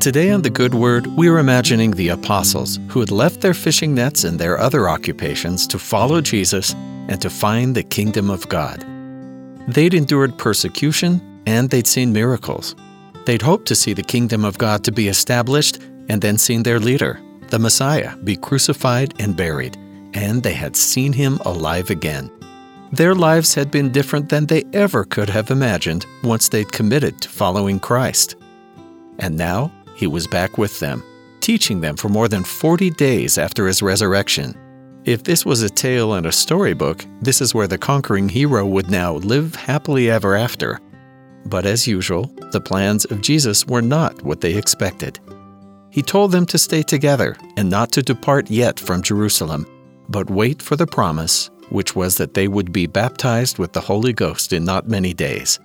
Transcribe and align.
Today 0.00 0.30
on 0.30 0.40
The 0.40 0.48
Good 0.48 0.72
Word, 0.72 1.08
we're 1.08 1.36
imagining 1.36 1.90
the 1.90 2.08
apostles 2.08 2.78
who 2.88 3.00
had 3.00 3.10
left 3.10 3.42
their 3.42 3.52
fishing 3.52 3.94
nets 3.94 4.24
and 4.24 4.38
their 4.38 4.58
other 4.58 4.88
occupations 4.88 5.66
to 5.66 5.78
follow 5.78 6.22
Jesus 6.22 6.72
and 7.08 7.20
to 7.20 7.28
find 7.28 7.74
the 7.74 7.82
kingdom 7.82 8.30
of 8.30 8.48
God. 8.48 8.82
They'd 9.68 9.92
endured 9.92 10.38
persecution 10.38 11.20
and 11.44 11.68
they'd 11.68 11.86
seen 11.86 12.14
miracles. 12.14 12.74
They'd 13.26 13.42
hoped 13.42 13.68
to 13.68 13.74
see 13.74 13.92
the 13.92 14.02
kingdom 14.02 14.42
of 14.42 14.56
God 14.56 14.84
to 14.84 14.90
be 14.90 15.06
established 15.06 15.82
and 16.08 16.22
then 16.22 16.38
seen 16.38 16.62
their 16.62 16.80
leader, 16.80 17.20
the 17.48 17.58
Messiah, 17.58 18.16
be 18.24 18.36
crucified 18.36 19.12
and 19.20 19.36
buried, 19.36 19.76
and 20.14 20.42
they 20.42 20.54
had 20.54 20.76
seen 20.76 21.12
him 21.12 21.36
alive 21.44 21.90
again. 21.90 22.30
Their 22.90 23.14
lives 23.14 23.52
had 23.52 23.70
been 23.70 23.92
different 23.92 24.30
than 24.30 24.46
they 24.46 24.64
ever 24.72 25.04
could 25.04 25.28
have 25.28 25.50
imagined 25.50 26.06
once 26.24 26.48
they'd 26.48 26.72
committed 26.72 27.20
to 27.20 27.28
following 27.28 27.78
Christ. 27.78 28.36
And 29.18 29.36
now 29.36 29.70
he 29.94 30.06
was 30.06 30.26
back 30.26 30.58
with 30.58 30.78
them, 30.80 31.02
teaching 31.40 31.80
them 31.80 31.96
for 31.96 32.08
more 32.08 32.28
than 32.28 32.44
40 32.44 32.90
days 32.90 33.38
after 33.38 33.66
his 33.66 33.82
resurrection. 33.82 34.54
If 35.04 35.24
this 35.24 35.46
was 35.46 35.62
a 35.62 35.70
tale 35.70 36.14
in 36.14 36.26
a 36.26 36.32
storybook, 36.32 37.04
this 37.22 37.40
is 37.40 37.54
where 37.54 37.66
the 37.66 37.78
conquering 37.78 38.28
hero 38.28 38.66
would 38.66 38.90
now 38.90 39.14
live 39.14 39.54
happily 39.54 40.10
ever 40.10 40.36
after. 40.36 40.78
But 41.46 41.64
as 41.64 41.86
usual, 41.86 42.26
the 42.52 42.60
plans 42.60 43.06
of 43.06 43.22
Jesus 43.22 43.66
were 43.66 43.82
not 43.82 44.22
what 44.22 44.42
they 44.42 44.54
expected. 44.54 45.18
He 45.90 46.02
told 46.02 46.32
them 46.32 46.46
to 46.46 46.58
stay 46.58 46.82
together 46.82 47.36
and 47.56 47.70
not 47.70 47.92
to 47.92 48.02
depart 48.02 48.50
yet 48.50 48.78
from 48.78 49.02
Jerusalem, 49.02 49.66
but 50.08 50.30
wait 50.30 50.60
for 50.60 50.76
the 50.76 50.86
promise, 50.86 51.50
which 51.70 51.96
was 51.96 52.16
that 52.18 52.34
they 52.34 52.46
would 52.46 52.70
be 52.70 52.86
baptized 52.86 53.58
with 53.58 53.72
the 53.72 53.80
Holy 53.80 54.12
Ghost 54.12 54.52
in 54.52 54.64
not 54.64 54.88
many 54.88 55.14
days. 55.14 55.58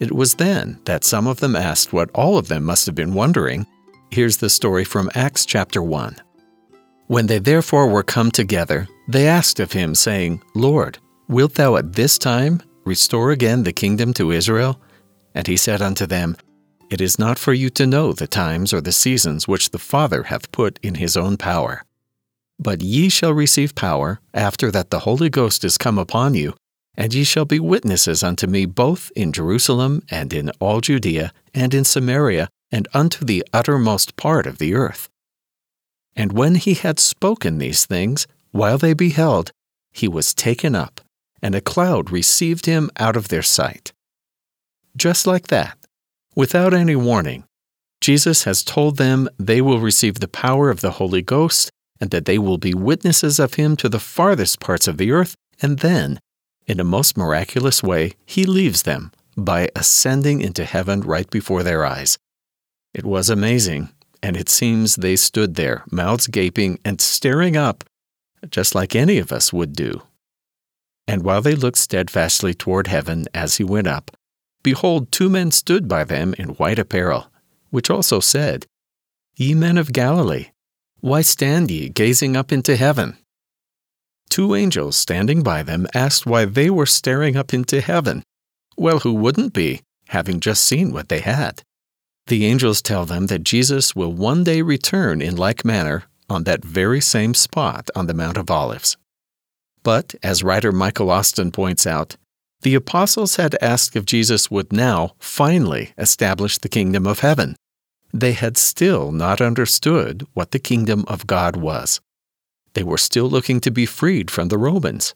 It 0.00 0.12
was 0.12 0.34
then 0.34 0.78
that 0.84 1.04
some 1.04 1.26
of 1.26 1.40
them 1.40 1.56
asked 1.56 1.92
what 1.92 2.10
all 2.14 2.38
of 2.38 2.48
them 2.48 2.64
must 2.64 2.86
have 2.86 2.94
been 2.94 3.14
wondering. 3.14 3.66
Here's 4.10 4.36
the 4.36 4.50
story 4.50 4.84
from 4.84 5.10
Acts 5.14 5.44
chapter 5.44 5.82
1. 5.82 6.16
When 7.08 7.26
they 7.26 7.38
therefore 7.38 7.88
were 7.88 8.04
come 8.04 8.30
together, 8.30 8.86
they 9.08 9.26
asked 9.26 9.58
of 9.58 9.72
him, 9.72 9.94
saying, 9.94 10.42
Lord, 10.54 10.98
wilt 11.26 11.54
thou 11.54 11.76
at 11.76 11.94
this 11.94 12.16
time 12.18 12.62
restore 12.84 13.32
again 13.32 13.64
the 13.64 13.72
kingdom 13.72 14.14
to 14.14 14.30
Israel? 14.30 14.80
And 15.34 15.46
he 15.46 15.56
said 15.56 15.82
unto 15.82 16.06
them, 16.06 16.36
It 16.90 17.00
is 17.00 17.18
not 17.18 17.38
for 17.38 17.52
you 17.52 17.68
to 17.70 17.86
know 17.86 18.12
the 18.12 18.26
times 18.26 18.72
or 18.72 18.80
the 18.80 18.92
seasons 18.92 19.48
which 19.48 19.70
the 19.70 19.78
Father 19.78 20.24
hath 20.24 20.52
put 20.52 20.78
in 20.82 20.94
his 20.94 21.16
own 21.16 21.36
power. 21.36 21.82
But 22.60 22.82
ye 22.82 23.08
shall 23.08 23.32
receive 23.32 23.74
power 23.74 24.20
after 24.32 24.70
that 24.70 24.90
the 24.90 25.00
Holy 25.00 25.28
Ghost 25.28 25.64
is 25.64 25.78
come 25.78 25.98
upon 25.98 26.34
you, 26.34 26.54
and 26.98 27.14
ye 27.14 27.22
shall 27.22 27.44
be 27.44 27.60
witnesses 27.60 28.24
unto 28.24 28.48
me 28.48 28.66
both 28.66 29.12
in 29.14 29.32
Jerusalem 29.32 30.02
and 30.10 30.32
in 30.32 30.50
all 30.58 30.80
Judea 30.80 31.32
and 31.54 31.72
in 31.72 31.84
Samaria 31.84 32.48
and 32.72 32.88
unto 32.92 33.24
the 33.24 33.46
uttermost 33.52 34.16
part 34.16 34.46
of 34.48 34.58
the 34.58 34.74
earth. 34.74 35.08
And 36.16 36.32
when 36.32 36.56
he 36.56 36.74
had 36.74 36.98
spoken 36.98 37.58
these 37.58 37.86
things, 37.86 38.26
while 38.50 38.78
they 38.78 38.94
beheld, 38.94 39.52
he 39.92 40.08
was 40.08 40.34
taken 40.34 40.74
up, 40.74 41.00
and 41.40 41.54
a 41.54 41.60
cloud 41.60 42.10
received 42.10 42.66
him 42.66 42.90
out 42.98 43.16
of 43.16 43.28
their 43.28 43.42
sight. 43.42 43.92
Just 44.96 45.24
like 45.24 45.46
that, 45.46 45.78
without 46.34 46.74
any 46.74 46.96
warning, 46.96 47.44
Jesus 48.00 48.42
has 48.42 48.64
told 48.64 48.96
them 48.96 49.28
they 49.38 49.60
will 49.60 49.78
receive 49.78 50.18
the 50.18 50.26
power 50.26 50.68
of 50.68 50.80
the 50.80 50.92
Holy 50.92 51.22
Ghost 51.22 51.70
and 52.00 52.10
that 52.10 52.24
they 52.24 52.38
will 52.38 52.58
be 52.58 52.74
witnesses 52.74 53.38
of 53.38 53.54
him 53.54 53.76
to 53.76 53.88
the 53.88 54.00
farthest 54.00 54.58
parts 54.58 54.88
of 54.88 54.98
the 54.98 55.12
earth, 55.12 55.36
and 55.62 55.78
then 55.78 56.18
in 56.68 56.78
a 56.78 56.84
most 56.84 57.16
miraculous 57.16 57.82
way, 57.82 58.12
he 58.26 58.44
leaves 58.44 58.82
them 58.82 59.10
by 59.36 59.70
ascending 59.74 60.42
into 60.42 60.64
heaven 60.64 61.00
right 61.00 61.28
before 61.30 61.62
their 61.62 61.84
eyes. 61.84 62.18
It 62.92 63.04
was 63.04 63.30
amazing, 63.30 63.88
and 64.22 64.36
it 64.36 64.48
seems 64.48 64.96
they 64.96 65.16
stood 65.16 65.54
there, 65.54 65.84
mouths 65.90 66.26
gaping 66.26 66.78
and 66.84 67.00
staring 67.00 67.56
up, 67.56 67.84
just 68.50 68.74
like 68.74 68.94
any 68.94 69.18
of 69.18 69.32
us 69.32 69.52
would 69.52 69.72
do. 69.72 70.02
And 71.06 71.22
while 71.22 71.40
they 71.40 71.54
looked 71.54 71.78
steadfastly 71.78 72.52
toward 72.52 72.86
heaven 72.86 73.24
as 73.32 73.56
he 73.56 73.64
went 73.64 73.86
up, 73.86 74.10
behold, 74.62 75.10
two 75.10 75.30
men 75.30 75.50
stood 75.50 75.88
by 75.88 76.04
them 76.04 76.34
in 76.38 76.48
white 76.50 76.78
apparel, 76.78 77.30
which 77.70 77.88
also 77.88 78.20
said, 78.20 78.66
Ye 79.36 79.54
men 79.54 79.78
of 79.78 79.92
Galilee, 79.92 80.48
why 81.00 81.22
stand 81.22 81.70
ye 81.70 81.88
gazing 81.88 82.36
up 82.36 82.52
into 82.52 82.76
heaven? 82.76 83.16
Two 84.28 84.54
angels 84.54 84.96
standing 84.96 85.42
by 85.42 85.62
them 85.62 85.86
asked 85.94 86.26
why 86.26 86.44
they 86.44 86.70
were 86.70 86.86
staring 86.86 87.36
up 87.36 87.54
into 87.54 87.80
heaven. 87.80 88.22
Well, 88.76 89.00
who 89.00 89.14
wouldn't 89.14 89.52
be, 89.52 89.82
having 90.08 90.40
just 90.40 90.64
seen 90.64 90.92
what 90.92 91.08
they 91.08 91.20
had? 91.20 91.62
The 92.26 92.44
angels 92.46 92.82
tell 92.82 93.06
them 93.06 93.26
that 93.26 93.42
Jesus 93.42 93.96
will 93.96 94.12
one 94.12 94.44
day 94.44 94.62
return 94.62 95.22
in 95.22 95.36
like 95.36 95.64
manner 95.64 96.04
on 96.28 96.44
that 96.44 96.64
very 96.64 97.00
same 97.00 97.32
spot 97.34 97.88
on 97.96 98.06
the 98.06 98.14
Mount 98.14 98.36
of 98.36 98.50
Olives. 98.50 98.96
But, 99.82 100.14
as 100.22 100.44
writer 100.44 100.72
Michael 100.72 101.10
Austin 101.10 101.50
points 101.50 101.86
out, 101.86 102.16
the 102.62 102.74
apostles 102.74 103.36
had 103.36 103.56
asked 103.62 103.96
if 103.96 104.04
Jesus 104.04 104.50
would 104.50 104.72
now 104.72 105.14
finally 105.18 105.92
establish 105.96 106.58
the 106.58 106.68
kingdom 106.68 107.06
of 107.06 107.20
heaven. 107.20 107.56
They 108.12 108.32
had 108.32 108.56
still 108.56 109.12
not 109.12 109.40
understood 109.40 110.26
what 110.34 110.50
the 110.50 110.58
kingdom 110.58 111.04
of 111.08 111.26
God 111.26 111.56
was. 111.56 112.00
They 112.78 112.84
were 112.84 112.96
still 112.96 113.28
looking 113.28 113.58
to 113.62 113.72
be 113.72 113.86
freed 113.86 114.30
from 114.30 114.50
the 114.50 114.56
Romans. 114.56 115.12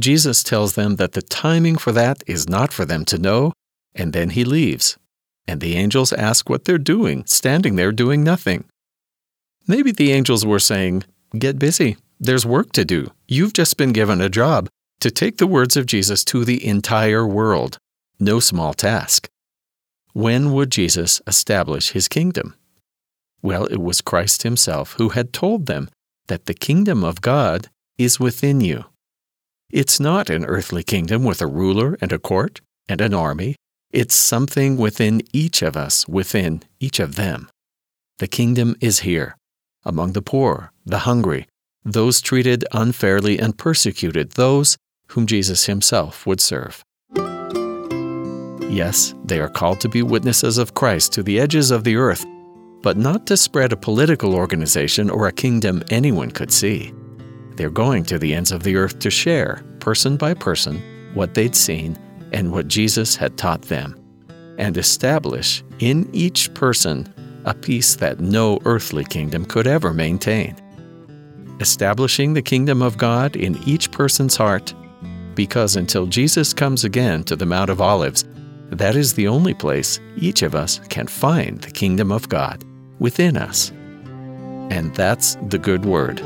Jesus 0.00 0.42
tells 0.42 0.76
them 0.76 0.96
that 0.96 1.12
the 1.12 1.20
timing 1.20 1.76
for 1.76 1.92
that 1.92 2.24
is 2.26 2.48
not 2.48 2.72
for 2.72 2.86
them 2.86 3.04
to 3.04 3.18
know, 3.18 3.52
and 3.94 4.14
then 4.14 4.30
he 4.30 4.44
leaves. 4.44 4.96
And 5.46 5.60
the 5.60 5.76
angels 5.76 6.14
ask 6.14 6.48
what 6.48 6.64
they're 6.64 6.78
doing, 6.78 7.26
standing 7.26 7.76
there 7.76 7.92
doing 7.92 8.24
nothing. 8.24 8.64
Maybe 9.68 9.92
the 9.92 10.12
angels 10.12 10.46
were 10.46 10.58
saying, 10.58 11.04
Get 11.38 11.58
busy. 11.58 11.98
There's 12.18 12.46
work 12.46 12.72
to 12.72 12.84
do. 12.86 13.10
You've 13.28 13.52
just 13.52 13.76
been 13.76 13.92
given 13.92 14.22
a 14.22 14.30
job 14.30 14.70
to 15.00 15.10
take 15.10 15.36
the 15.36 15.46
words 15.46 15.76
of 15.76 15.84
Jesus 15.84 16.24
to 16.24 16.46
the 16.46 16.66
entire 16.66 17.26
world. 17.26 17.76
No 18.18 18.40
small 18.40 18.72
task. 18.72 19.28
When 20.14 20.50
would 20.54 20.70
Jesus 20.70 21.20
establish 21.26 21.90
his 21.90 22.08
kingdom? 22.08 22.54
Well, 23.42 23.66
it 23.66 23.82
was 23.82 24.00
Christ 24.00 24.44
himself 24.44 24.94
who 24.94 25.10
had 25.10 25.34
told 25.34 25.66
them 25.66 25.90
that 26.28 26.46
the 26.46 26.54
kingdom 26.54 27.04
of 27.04 27.20
God 27.20 27.68
is 27.98 28.20
within 28.20 28.60
you. 28.60 28.84
It's 29.70 29.98
not 29.98 30.30
an 30.30 30.44
earthly 30.44 30.82
kingdom 30.82 31.24
with 31.24 31.42
a 31.42 31.46
ruler 31.46 31.96
and 32.00 32.12
a 32.12 32.18
court 32.18 32.60
and 32.88 33.00
an 33.00 33.14
army. 33.14 33.56
It's 33.90 34.14
something 34.14 34.76
within 34.76 35.22
each 35.32 35.62
of 35.62 35.76
us, 35.76 36.06
within 36.08 36.62
each 36.80 37.00
of 37.00 37.16
them. 37.16 37.48
The 38.18 38.26
kingdom 38.26 38.76
is 38.80 39.00
here, 39.00 39.36
among 39.84 40.12
the 40.12 40.22
poor, 40.22 40.72
the 40.84 41.00
hungry, 41.00 41.46
those 41.84 42.20
treated 42.20 42.64
unfairly 42.72 43.38
and 43.38 43.56
persecuted, 43.56 44.32
those 44.32 44.76
whom 45.08 45.26
Jesus 45.26 45.66
himself 45.66 46.26
would 46.26 46.40
serve. 46.40 46.82
Yes, 48.70 49.14
they 49.24 49.38
are 49.38 49.48
called 49.48 49.80
to 49.80 49.88
be 49.88 50.02
witnesses 50.02 50.58
of 50.58 50.74
Christ 50.74 51.12
to 51.12 51.22
the 51.22 51.38
edges 51.38 51.70
of 51.70 51.84
the 51.84 51.96
earth 51.96 52.24
but 52.84 52.98
not 52.98 53.26
to 53.26 53.34
spread 53.34 53.72
a 53.72 53.76
political 53.78 54.34
organization 54.34 55.08
or 55.08 55.26
a 55.26 55.32
kingdom 55.32 55.82
anyone 55.88 56.30
could 56.30 56.52
see. 56.52 56.92
They're 57.56 57.70
going 57.70 58.04
to 58.04 58.18
the 58.18 58.34
ends 58.34 58.52
of 58.52 58.62
the 58.62 58.76
earth 58.76 58.98
to 58.98 59.10
share, 59.10 59.64
person 59.80 60.18
by 60.18 60.34
person, 60.34 60.82
what 61.14 61.32
they'd 61.32 61.56
seen 61.56 61.98
and 62.32 62.52
what 62.52 62.68
Jesus 62.68 63.16
had 63.16 63.38
taught 63.38 63.62
them, 63.62 63.98
and 64.58 64.76
establish 64.76 65.64
in 65.78 66.10
each 66.12 66.52
person 66.52 67.10
a 67.46 67.54
peace 67.54 67.96
that 67.96 68.20
no 68.20 68.58
earthly 68.66 69.04
kingdom 69.04 69.46
could 69.46 69.66
ever 69.66 69.94
maintain. 69.94 70.54
Establishing 71.60 72.34
the 72.34 72.42
kingdom 72.42 72.82
of 72.82 72.98
God 72.98 73.34
in 73.34 73.56
each 73.66 73.90
person's 73.92 74.36
heart, 74.36 74.74
because 75.34 75.76
until 75.76 76.04
Jesus 76.04 76.52
comes 76.52 76.84
again 76.84 77.24
to 77.24 77.34
the 77.34 77.46
Mount 77.46 77.70
of 77.70 77.80
Olives, 77.80 78.26
that 78.68 78.94
is 78.94 79.14
the 79.14 79.28
only 79.28 79.54
place 79.54 80.00
each 80.18 80.42
of 80.42 80.54
us 80.54 80.80
can 80.90 81.06
find 81.06 81.62
the 81.62 81.70
kingdom 81.70 82.12
of 82.12 82.28
God 82.28 82.62
within 83.04 83.36
us. 83.36 83.70
And 84.70 84.94
that's 84.94 85.36
the 85.50 85.58
good 85.58 85.84
word. 85.84 86.22